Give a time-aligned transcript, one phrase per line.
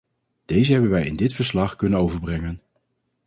[0.45, 2.61] Deze hebben wij in dit verslag kunnen overbrengen.